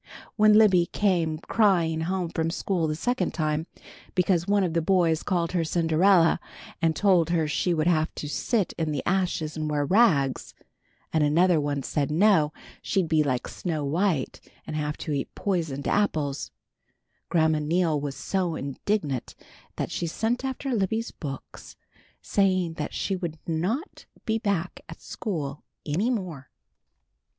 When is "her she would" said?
7.29-7.85